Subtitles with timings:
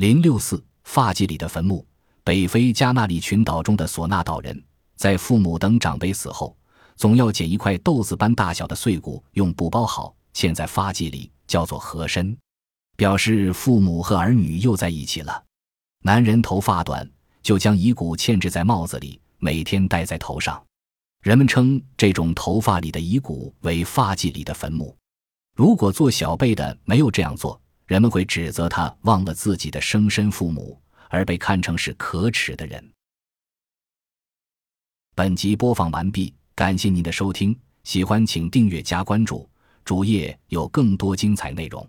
[0.00, 1.86] 零六四发髻里的坟墓。
[2.24, 4.64] 北非加纳利群岛中的索纳岛人，
[4.96, 6.56] 在父母等长辈死后，
[6.96, 12.34] 总要捡一块豆子般大小的碎骨，用布包好，嵌在发髻里，叫做和珅，
[12.96, 15.44] 表示父母和儿女又在一起了。
[16.02, 17.06] 男人头发短，
[17.42, 20.64] 就将遗骨嵌置在帽子里，每天戴在头上。
[21.20, 24.96] 人们称这种头发里的遗骨为发髻里的坟墓。
[25.54, 27.60] 如果做小辈的没有这样做，
[27.90, 30.80] 人们会指责他忘了自己的生身父母。
[31.12, 32.92] 而被看成是可耻的人。
[35.16, 39.50] 本集播放完毕，感谢您的收听，喜欢请订阅加关注，
[39.84, 41.84] 主页有更多精彩内容。